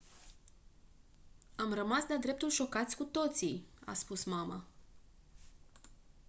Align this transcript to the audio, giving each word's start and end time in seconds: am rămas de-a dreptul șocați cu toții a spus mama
am 1.55 1.73
rămas 1.73 2.05
de-a 2.05 2.17
dreptul 2.17 2.49
șocați 2.49 2.95
cu 2.97 3.03
toții 3.03 3.65
a 3.85 3.93
spus 3.93 4.23
mama 4.23 4.63